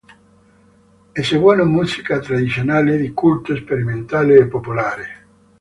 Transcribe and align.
Eseguono 1.13 1.63
musica 1.63 2.17
tradizionale, 2.17 2.97
di 2.97 3.13
culto, 3.13 3.55
sperimentale 3.55 4.37
e 4.39 4.47
popolare. 4.47 5.07